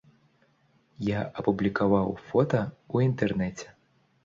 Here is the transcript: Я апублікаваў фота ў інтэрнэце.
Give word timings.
Я 1.09 1.19
апублікаваў 1.41 2.09
фота 2.29 2.61
ў 2.93 2.95
інтэрнэце. 3.11 3.73